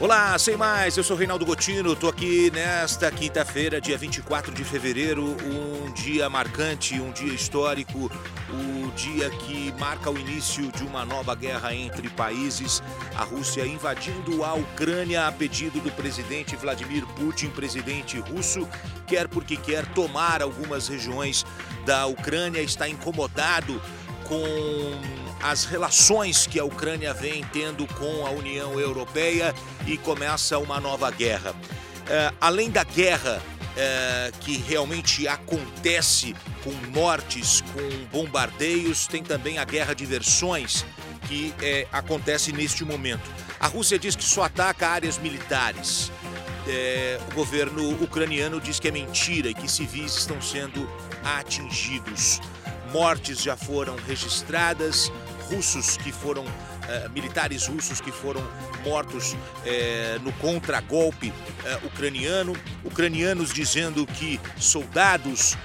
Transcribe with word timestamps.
Olá, 0.00 0.36
sem 0.40 0.56
mais, 0.56 0.96
eu 0.96 1.04
sou 1.04 1.16
Reinaldo 1.16 1.46
Gotino, 1.46 1.92
estou 1.92 2.10
aqui 2.10 2.50
nesta 2.50 3.08
quinta-feira, 3.12 3.80
dia 3.80 3.96
24 3.96 4.52
de 4.52 4.64
fevereiro, 4.64 5.36
um 5.44 5.92
dia 5.92 6.28
marcante, 6.28 7.00
um 7.00 7.12
dia 7.12 7.32
histórico, 7.32 8.10
o 8.50 8.90
dia 8.96 9.30
que 9.30 9.72
marca 9.78 10.10
o 10.10 10.18
início 10.18 10.70
de 10.72 10.82
uma 10.82 11.04
nova 11.04 11.36
guerra 11.36 11.72
entre 11.72 12.10
países, 12.10 12.82
a 13.16 13.22
Rússia 13.22 13.64
invadindo 13.64 14.42
a 14.42 14.54
Ucrânia 14.54 15.28
a 15.28 15.32
pedido 15.32 15.80
do 15.80 15.92
presidente 15.92 16.56
Vladimir 16.56 17.06
Putin, 17.14 17.50
presidente 17.50 18.18
russo, 18.18 18.68
quer 19.06 19.28
porque 19.28 19.56
quer 19.56 19.86
tomar 19.86 20.42
algumas 20.42 20.88
regiões 20.88 21.46
da 21.86 22.04
Ucrânia, 22.06 22.60
está 22.60 22.88
incomodado 22.88 23.80
com 24.24 25.23
as 25.44 25.66
relações 25.66 26.46
que 26.46 26.58
a 26.58 26.64
Ucrânia 26.64 27.12
vem 27.12 27.44
tendo 27.52 27.86
com 27.86 28.26
a 28.26 28.30
União 28.30 28.80
Europeia 28.80 29.54
e 29.86 29.98
começa 29.98 30.58
uma 30.58 30.80
nova 30.80 31.10
guerra. 31.10 31.54
É, 32.08 32.32
além 32.40 32.70
da 32.70 32.82
guerra 32.82 33.42
é, 33.76 34.32
que 34.40 34.56
realmente 34.56 35.28
acontece 35.28 36.34
com 36.62 36.72
mortes, 36.98 37.62
com 37.74 38.06
bombardeios, 38.06 39.06
tem 39.06 39.22
também 39.22 39.58
a 39.58 39.64
guerra 39.64 39.92
de 39.92 40.06
versões 40.06 40.82
que 41.28 41.52
é, 41.60 41.86
acontece 41.92 42.50
neste 42.50 42.82
momento. 42.82 43.30
A 43.60 43.66
Rússia 43.66 43.98
diz 43.98 44.16
que 44.16 44.24
só 44.24 44.44
ataca 44.44 44.88
áreas 44.88 45.18
militares. 45.18 46.10
É, 46.66 47.20
o 47.30 47.34
governo 47.34 48.02
ucraniano 48.02 48.58
diz 48.62 48.80
que 48.80 48.88
é 48.88 48.90
mentira 48.90 49.50
e 49.50 49.54
que 49.54 49.70
civis 49.70 50.16
estão 50.16 50.40
sendo 50.40 50.88
atingidos. 51.22 52.40
Mortes 52.90 53.42
já 53.42 53.56
foram 53.56 53.96
registradas, 54.06 55.10
russos 55.54 55.96
que 55.96 56.10
foram, 56.10 56.44
eh, 56.88 57.08
militares 57.10 57.66
russos 57.66 58.00
que 58.00 58.10
foram 58.10 58.42
mortos 58.84 59.36
eh, 59.64 60.18
no 60.22 60.32
contragolpe 60.34 61.32
eh, 61.64 61.78
ucraniano, 61.84 62.54
ucranianos 62.84 63.52
dizendo 63.52 64.06
que 64.06 64.40
soldados 64.58 65.56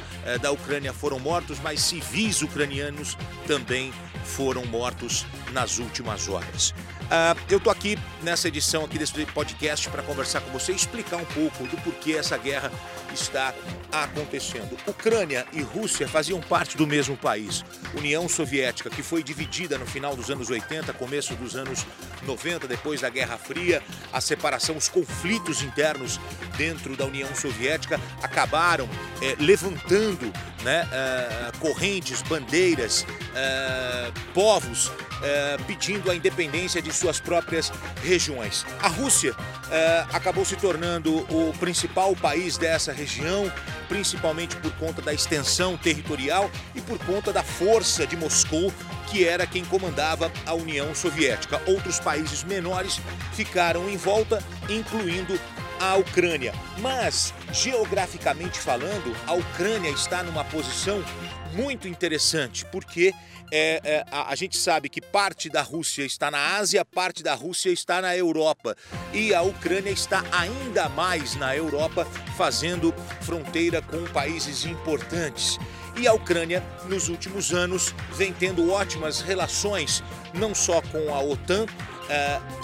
da 0.42 0.52
Ucrânia 0.52 0.94
foram 0.94 1.18
mortos, 1.18 1.60
mas 1.64 1.82
civis 1.82 2.42
ucranianos 2.42 3.18
também 3.48 3.92
foram 4.24 4.64
mortos 4.66 5.26
nas 5.54 5.80
últimas 5.80 6.28
horas. 6.28 6.74
Uh, 7.10 7.40
eu 7.50 7.58
estou 7.58 7.72
aqui 7.72 7.98
nessa 8.24 8.48
edição 8.48 8.86
aqui 8.86 8.98
desse 8.98 9.26
podcast 9.28 9.90
para 9.90 10.04
conversar 10.04 10.42
com 10.42 10.52
você 10.52 10.72
e 10.72 10.76
explicar 10.76 11.18
um 11.18 11.26
pouco 11.26 11.64
do 11.68 11.78
porquê 11.78 12.14
essa 12.14 12.38
guerra 12.38 12.72
está 13.14 13.54
acontecendo. 13.92 14.78
Ucrânia 14.88 15.46
e 15.54 15.62
Rússia 15.62 16.08
faziam 16.08 16.40
parte 16.40 16.78
do 16.78 16.86
mesmo 16.86 17.18
país. 17.18 17.64
União 17.96 18.28
Soviética, 18.30 18.90
que 18.90 19.02
foi 19.02 19.24
dividida 19.24 19.78
no 19.78 19.86
final 19.86 20.16
dos 20.16 20.30
anos 20.30 20.50
80, 20.50 20.94
começo 20.94 21.36
dos 21.36 21.56
anos 21.56 21.86
90, 22.24 22.68
depois 22.68 23.02
da 23.02 23.10
Guerra 23.10 23.38
Fria, 23.38 23.82
a 24.12 24.22
separação, 24.22 24.78
os 24.78 24.90
conflitos 24.90 25.62
internos 25.62 26.20
dentro 26.58 26.96
da 26.96 27.06
União 27.06 27.34
Soviética 27.36 28.00
acabaram 28.22 28.88
eh, 29.22 29.36
levantando 29.40 30.32
né, 30.64 30.86
uh, 30.86 31.58
correntes, 31.60 32.22
bandeiras, 32.22 33.04
uh, 33.04 34.12
povos 34.34 34.92
eh, 35.22 35.58
pedindo 35.68 36.10
a 36.10 36.16
independência 36.16 36.82
de 36.82 36.94
suas 36.94 37.20
próprias 37.20 37.74
regiões. 38.10 38.66
A 38.82 38.88
Rússia 38.88 39.36
eh, 39.72 40.06
acabou 40.12 40.44
se 40.44 40.56
tornando 40.56 41.16
o 41.32 41.54
principal 41.60 42.16
país 42.16 42.58
dessa 42.58 42.92
região, 42.92 43.52
principalmente 43.88 44.56
por 44.56 44.72
conta 44.74 45.00
da 45.00 45.14
extensão 45.14 45.78
territorial 45.78 46.50
e 46.74 46.82
por 46.82 46.98
conta 47.06 47.32
da 47.32 47.44
força 47.44 48.08
de 48.08 48.18
Moscou, 48.18 48.74
que 49.12 49.24
era 49.24 49.46
quem 49.46 49.64
comandava 49.64 50.32
a 50.46 50.54
União 50.56 50.94
Soviética. 50.96 51.62
Outros 51.68 52.00
países 52.00 52.44
menores 52.44 53.00
ficaram 53.34 53.88
em 53.88 53.96
volta, 53.96 54.44
incluindo 54.68 55.40
a 55.80 55.96
Ucrânia. 55.96 56.54
Mas, 56.80 57.34
geograficamente 57.52 58.60
falando, 58.60 59.16
a 59.26 59.34
Ucrânia 59.34 59.90
está 59.90 60.22
numa 60.22 60.44
posição 60.44 61.04
muito 61.54 61.88
interessante, 61.88 62.66
porque 62.66 63.14
é, 63.52 63.82
é, 63.84 64.06
a, 64.12 64.32
a, 64.32 64.36
gente 64.36 64.58
sabe 64.58 64.90
que 64.90 65.02
parte 65.02 65.50
da 65.50 65.62
Rússia 65.62 66.04
está 66.04 66.30
na 66.30 66.58
Ásia, 66.58 66.86
parte 66.86 67.24
da 67.24 67.34
Rússia 67.34 67.72
está 67.72 68.02
na 68.02 68.16
Europa. 68.16 68.76
E 69.12 69.34
a 69.34 69.42
Ucrânia 69.42 69.90
está 69.90 70.24
ainda 70.32 70.88
mais 70.90 71.36
na 71.36 71.56
Europa, 71.56 72.06
fazendo 72.38 72.94
fronteira 73.22 73.82
com 73.82 74.06
países 74.06 74.66
importantes. 74.66 75.58
E 75.98 76.08
a 76.08 76.14
Ucrânia, 76.14 76.64
nos 76.88 77.10
últimos 77.10 77.52
anos, 77.52 77.94
vem 78.14 78.32
tendo 78.32 78.72
ótimas 78.72 79.20
relações, 79.22 80.04
não 80.34 80.54
só 80.54 80.82
com 80.82 81.14
a 81.14 81.20
OTAN, 81.20 81.66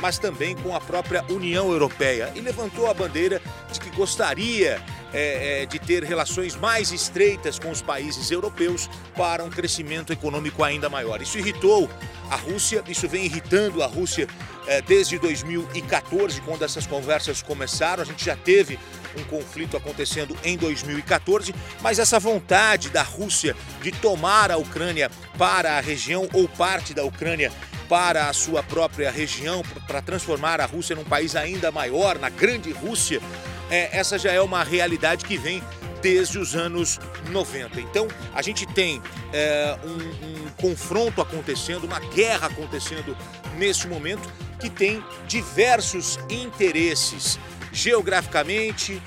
mas 0.01 0.17
também 0.17 0.55
com 0.55 0.75
a 0.75 0.81
própria 0.81 1.23
União 1.29 1.71
Europeia. 1.71 2.31
E 2.35 2.41
levantou 2.41 2.89
a 2.89 2.93
bandeira 2.93 3.41
de 3.71 3.79
que 3.79 3.89
gostaria 3.91 4.81
é, 5.13 5.61
é, 5.61 5.65
de 5.65 5.79
ter 5.79 6.03
relações 6.03 6.55
mais 6.55 6.91
estreitas 6.91 7.57
com 7.57 7.69
os 7.69 7.81
países 7.81 8.31
europeus 8.31 8.89
para 9.15 9.43
um 9.43 9.49
crescimento 9.49 10.11
econômico 10.11 10.61
ainda 10.61 10.89
maior. 10.89 11.21
Isso 11.21 11.37
irritou 11.37 11.89
a 12.29 12.35
Rússia, 12.35 12.83
isso 12.87 13.07
vem 13.07 13.23
irritando 13.23 13.81
a 13.81 13.87
Rússia 13.87 14.27
é, 14.67 14.81
desde 14.81 15.17
2014, 15.17 16.41
quando 16.41 16.65
essas 16.65 16.85
conversas 16.85 17.41
começaram. 17.41 18.03
A 18.03 18.05
gente 18.05 18.25
já 18.25 18.35
teve 18.35 18.77
um 19.17 19.23
conflito 19.23 19.77
acontecendo 19.77 20.35
em 20.43 20.57
2014, 20.57 21.55
mas 21.81 21.97
essa 21.97 22.19
vontade 22.19 22.89
da 22.89 23.03
Rússia 23.03 23.55
de 23.81 23.91
tomar 23.93 24.51
a 24.51 24.57
Ucrânia 24.57 25.09
para 25.37 25.77
a 25.77 25.79
região 25.79 26.27
ou 26.33 26.47
parte 26.49 26.93
da 26.93 27.05
Ucrânia 27.05 27.53
para 27.87 28.29
a 28.29 28.33
sua 28.33 28.63
própria 28.63 29.11
região, 29.11 29.61
para 29.87 30.01
transformar 30.01 30.59
a 30.59 30.65
Rússia 30.65 30.95
num 30.95 31.03
país 31.03 31.35
ainda 31.35 31.71
maior, 31.71 32.17
na 32.17 32.29
grande 32.29 32.71
Rússia, 32.71 33.21
é, 33.69 33.97
essa 33.97 34.17
já 34.17 34.31
é 34.31 34.41
uma 34.41 34.63
realidade 34.63 35.25
que 35.25 35.37
vem 35.37 35.63
desde 36.01 36.37
os 36.37 36.55
anos 36.55 36.99
90. 37.31 37.81
Então, 37.81 38.07
a 38.33 38.41
gente 38.41 38.65
tem 38.65 39.01
é, 39.33 39.77
um, 39.83 40.45
um 40.45 40.49
confronto 40.51 41.21
acontecendo, 41.21 41.85
uma 41.85 41.99
guerra 41.99 42.47
acontecendo 42.47 43.17
neste 43.57 43.87
momento 43.87 44.27
que 44.59 44.69
tem 44.69 45.03
diversos 45.27 46.19
interesses. 46.29 47.39
Geograficamente, 47.71 49.01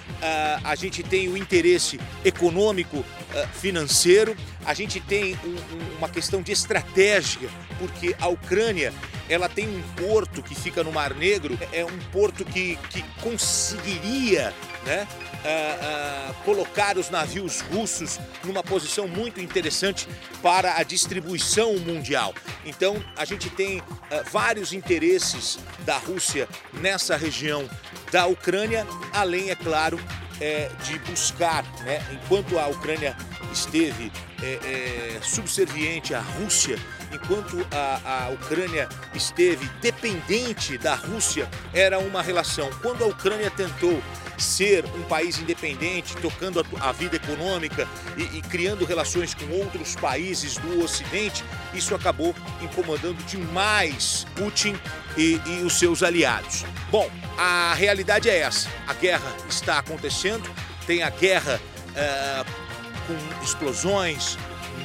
a 0.62 0.74
gente 0.74 1.02
tem 1.02 1.26
o 1.28 1.38
interesse 1.38 1.98
econômico, 2.22 3.02
financeiro, 3.54 4.36
a 4.64 4.74
gente 4.74 5.00
tem 5.00 5.38
uma 5.98 6.08
questão 6.08 6.42
de 6.42 6.52
estratégia, 6.52 7.48
porque 7.78 8.14
a 8.18 8.28
Ucrânia 8.28 8.92
ela 9.28 9.48
tem 9.48 9.68
um 9.68 9.82
porto 9.94 10.42
que 10.42 10.54
fica 10.54 10.82
no 10.82 10.90
Mar 10.90 11.14
Negro, 11.14 11.58
é 11.72 11.84
um 11.84 11.98
porto 12.10 12.44
que, 12.44 12.76
que 12.90 13.02
conseguiria 13.20 14.54
né, 14.84 15.06
uh, 15.44 16.30
uh, 16.30 16.34
colocar 16.44 16.96
os 16.96 17.10
navios 17.10 17.60
russos 17.60 18.18
numa 18.42 18.62
posição 18.62 19.06
muito 19.06 19.40
interessante 19.40 20.08
para 20.42 20.76
a 20.76 20.82
distribuição 20.82 21.76
mundial. 21.78 22.34
Então, 22.64 23.02
a 23.16 23.24
gente 23.24 23.50
tem 23.50 23.80
uh, 23.80 23.84
vários 24.30 24.72
interesses 24.72 25.58
da 25.80 25.98
Rússia 25.98 26.48
nessa 26.72 27.16
região 27.16 27.68
da 28.10 28.26
Ucrânia, 28.26 28.86
além, 29.12 29.50
é 29.50 29.54
claro, 29.54 30.00
é, 30.40 30.70
de 30.84 30.98
buscar, 31.00 31.64
né, 31.84 32.00
enquanto 32.12 32.58
a 32.58 32.66
Ucrânia 32.68 33.16
esteve 33.52 34.12
é, 34.42 35.16
é, 35.16 35.20
subserviente 35.22 36.14
à 36.14 36.20
Rússia, 36.20 36.78
enquanto 37.12 37.66
a, 37.72 38.26
a 38.26 38.28
Ucrânia 38.30 38.88
esteve 39.14 39.68
dependente 39.80 40.78
da 40.78 40.94
Rússia, 40.94 41.48
era 41.72 41.98
uma 41.98 42.22
relação. 42.22 42.70
Quando 42.82 43.04
a 43.04 43.06
Ucrânia 43.06 43.50
tentou 43.50 44.00
ser 44.38 44.84
um 44.84 45.02
país 45.02 45.38
independente, 45.38 46.16
tocando 46.16 46.60
a, 46.60 46.88
a 46.88 46.92
vida 46.92 47.16
econômica 47.16 47.88
e, 48.16 48.38
e, 48.38 48.42
criando 48.42 48.84
relações 48.84 49.34
com 49.34 49.46
outros 49.50 49.96
países 49.96 50.56
do 50.56 50.82
Ocidente, 50.82 51.44
isso 51.74 51.94
acabou 51.94 52.34
incomodando 52.62 53.24
demais 53.26 54.26
Putin 54.34 54.76
e, 55.16 55.40
e 55.46 55.62
os 55.64 55.78
seus 55.78 56.02
aliados. 56.02 56.64
Bom, 56.90 57.10
a 57.36 57.74
realidade 57.74 58.30
é 58.30 58.38
essa: 58.38 58.68
a 58.86 58.94
guerra 58.94 59.36
está 59.48 59.78
acontecendo, 59.78 60.48
tem 60.86 61.02
a 61.02 61.10
guerra. 61.10 61.60
Uh, 61.90 62.68
com 63.08 63.42
explosões, 63.42 64.36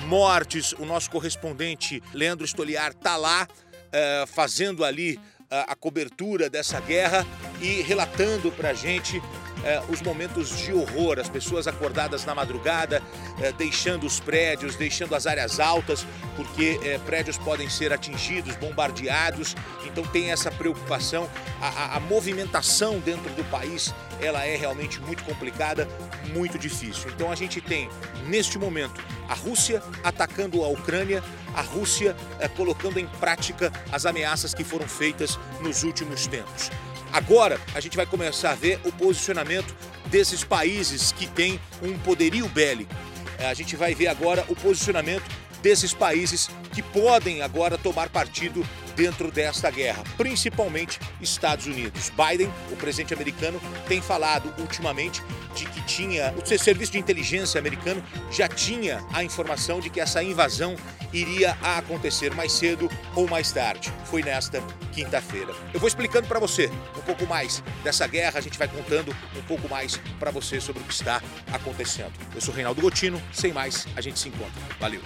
mortes. 0.08 0.74
O 0.80 0.86
nosso 0.86 1.12
correspondente 1.12 2.02
Leandro 2.14 2.46
Estoliar 2.46 2.92
está 2.92 3.18
lá 3.18 3.46
uh, 3.48 4.28
fazendo 4.28 4.86
ali 4.86 5.16
uh, 5.16 5.68
a 5.68 5.76
cobertura 5.76 6.50
dessa 6.50 6.80
guerra 6.80 7.28
e 7.62 7.82
relatando 7.82 8.50
para 8.52 8.70
a 8.70 8.74
gente 8.74 9.22
eh, 9.64 9.82
os 9.90 10.02
momentos 10.02 10.58
de 10.58 10.74
horror, 10.74 11.20
as 11.20 11.30
pessoas 11.30 11.68
acordadas 11.68 12.26
na 12.26 12.36
madrugada, 12.36 13.02
eh, 13.42 13.52
deixando 13.54 14.06
os 14.06 14.20
prédios, 14.20 14.76
deixando 14.76 15.16
as 15.16 15.26
áreas 15.26 15.60
altas, 15.60 16.06
porque 16.36 16.80
eh, 16.84 17.00
prédios 17.06 17.38
podem 17.38 17.70
ser 17.70 17.94
atingidos, 17.94 18.56
bombardeados, 18.58 19.56
então 19.86 20.06
tem 20.06 20.32
essa 20.32 20.52
preocupação. 20.52 21.30
A, 21.62 21.68
a, 21.68 21.98
a 21.98 22.00
movimentação 22.00 23.00
dentro 23.00 23.30
do 23.34 23.44
país 23.46 23.94
ela 24.22 24.46
é 24.46 24.56
realmente 24.56 25.02
muito 25.02 25.24
complicada, 25.24 25.88
muito 26.34 26.58
difícil. 26.60 27.10
Então 27.10 27.32
a 27.32 27.36
gente 27.36 27.62
tem, 27.62 27.90
neste 28.28 28.58
momento, 28.58 29.04
a 29.28 29.34
Rússia 29.34 29.82
atacando 30.04 30.64
a 30.64 30.68
Ucrânia, 30.68 31.24
a 31.56 31.62
Rússia 31.62 32.16
colocando 32.56 33.00
em 33.00 33.08
prática 33.20 33.72
as 33.92 34.06
ameaças 34.06 34.54
que 34.54 34.64
foram 34.64 34.88
feitas 34.88 35.38
nos 35.62 35.84
últimos 35.84 36.28
tempos. 36.28 36.70
Agora 37.14 37.62
a 37.76 37.80
gente 37.80 37.96
vai 37.96 38.08
começar 38.08 38.54
a 38.54 38.56
ver 38.56 38.80
o 38.84 38.92
posicionamento 38.92 39.76
desses 40.08 40.44
países 40.44 41.12
que 41.12 41.28
têm 41.28 41.60
um 41.80 41.96
poderio 42.00 42.50
bélico. 42.50 42.92
É, 43.38 43.46
a 43.46 43.54
gente 43.54 43.76
vai 43.76 43.94
ver 43.94 44.08
agora 44.08 44.44
o 44.50 44.56
posicionamento 44.56 45.24
desses 45.62 45.94
países 45.94 46.50
que 46.74 46.82
podem 46.82 47.44
agora 47.44 47.78
tomar 47.78 48.10
partido 48.10 48.66
dentro 48.96 49.32
desta 49.32 49.70
guerra, 49.70 50.04
principalmente 50.18 51.00
Estados 51.22 51.66
Unidos. 51.66 52.12
Biden, 52.12 52.52
o 52.72 52.76
presidente 52.76 53.14
americano, 53.14 53.60
tem 53.88 54.02
falado 54.02 54.54
ultimamente 54.60 55.22
de 55.56 55.66
que 55.66 55.82
tinha 55.84 56.34
o 56.34 56.58
serviço 56.58 56.92
de 56.92 57.00
inteligência 57.00 57.60
americano 57.60 58.04
já 58.32 58.48
tinha 58.48 59.04
a 59.14 59.24
informação 59.24 59.80
de 59.80 59.90
que 59.90 60.00
essa 60.00 60.24
invasão 60.24 60.76
iria 61.12 61.52
acontecer 61.62 62.34
mais 62.34 62.52
cedo 62.52 62.90
ou 63.16 63.28
mais 63.28 63.52
tarde. 63.52 63.94
Foi 64.06 64.24
nesta 64.24 64.62
quinta-feira. 64.92 65.54
Eu 65.74 65.80
vou 65.80 65.88
explicando 65.88 66.28
para 66.28 66.40
você 66.40 66.70
um 66.98 67.02
pouco 67.02 67.26
mais 67.28 67.64
dessa 67.84 68.08
guerra, 68.08 68.40
a 68.40 68.42
gente 68.42 68.58
vai 68.58 68.68
contando 68.68 69.16
um 69.36 69.42
pouco 69.44 69.70
mais 69.70 69.98
para 70.20 70.32
você 70.32 70.60
sobre 70.60 70.82
o 70.82 70.86
que 70.86 70.94
está 70.94 71.22
acontecendo. 71.52 72.14
Eu 72.34 72.42
sou 72.42 72.54
Reinaldo 72.54 72.82
Gotino, 72.82 73.22
sem 73.32 73.54
mais, 73.54 73.88
a 73.96 74.02
gente 74.02 74.20
se 74.20 74.30
encontra. 74.30 74.62
Valeu. 74.80 75.02